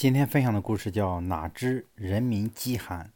[0.00, 3.12] 今天分享的故事叫《哪知人民饥寒》。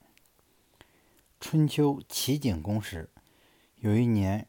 [1.41, 3.09] 春秋齐景公时，
[3.77, 4.47] 有一年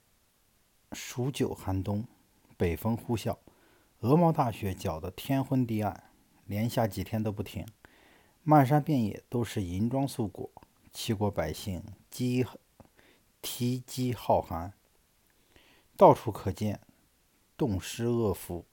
[0.91, 2.05] 数九寒冬，
[2.57, 3.37] 北风呼啸，
[3.99, 6.11] 鹅毛大雪搅得天昏地暗，
[6.45, 7.65] 连下几天都不停。
[8.43, 10.51] 漫山遍野都是银装素裹，
[10.91, 11.81] 齐国百姓
[12.11, 12.45] 饥
[13.41, 14.73] 啼饥好寒，
[15.95, 16.81] 到处可见
[17.55, 18.65] 冻尸饿腐。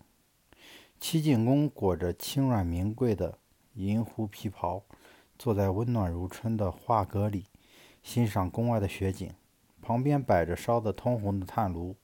[0.98, 3.38] 齐景公裹着轻软名贵的。
[3.74, 4.84] 银狐皮袍，
[5.38, 7.46] 坐在温暖如春的画阁里，
[8.02, 9.32] 欣赏宫外的雪景。
[9.80, 11.96] 旁边摆着烧得通红的炭炉，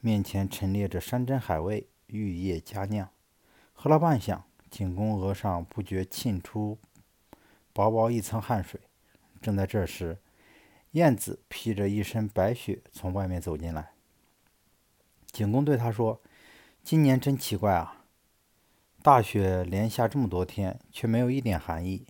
[0.00, 3.08] 面前陈列着山珍海味、玉液佳酿。
[3.72, 6.78] 喝了半晌，景公额上不觉沁出
[7.72, 8.80] 薄薄一层汗水。
[9.40, 10.18] 正在这时，
[10.92, 13.92] 燕子披着一身白雪从外面走进来。
[15.30, 16.20] 景公对他说
[16.82, 18.05] ：“今年真奇怪啊！”
[19.06, 22.08] 大雪连下这么多天，却没有一点寒意。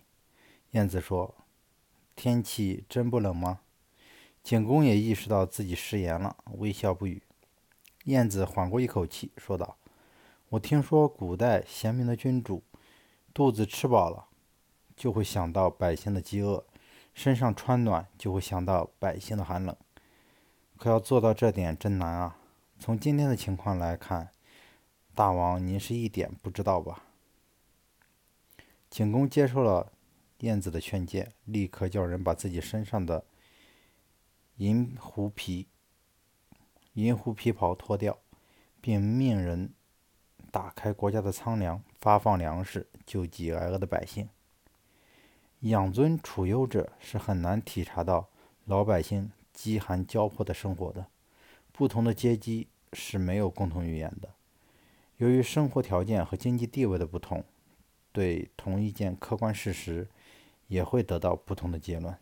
[0.71, 1.35] 燕子说
[2.17, 3.59] ：“天气真不冷吗？”
[4.41, 7.21] 景公也意识到自己失言了，微笑不语。
[8.05, 9.77] 燕子缓过一口气，说道
[10.49, 12.63] ：“我听说古代贤明的君主，
[13.31, 14.25] 肚子吃饱了，
[14.95, 16.63] 就会想到百姓的饥饿；
[17.13, 19.77] 身上穿暖，就会想到百姓的寒冷。
[20.77, 22.39] 可要做到这点，真难啊！
[22.79, 24.29] 从今天的情况来看。”
[25.17, 27.05] 大王，您是一点不知道吧？
[28.87, 29.91] 景公接受了
[30.41, 33.25] 燕子的劝谏，立刻叫人把自己身上的
[34.57, 35.65] 银狐皮、
[36.93, 38.19] 银狐皮袍脱掉，
[38.79, 39.73] 并命人
[40.51, 44.29] 打开国家的仓粮，发放粮食，救济挨饿的百姓。
[45.61, 48.29] 养尊处优者是很难体察到
[48.65, 51.07] 老百姓饥寒交迫的生活的。
[51.71, 54.36] 不同的阶级是没有共同语言的。
[55.17, 57.43] 由于生活条件和经济地位的不同，
[58.11, 60.07] 对同一件客观事实
[60.67, 62.15] 也会得到不同的结论。